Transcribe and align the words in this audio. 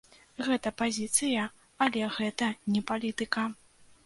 Гэта 0.45 0.71
пазіцыя, 0.79 1.43
але 1.87 2.09
гэта 2.17 2.49
не 2.75 2.81
палітыка. 2.89 3.47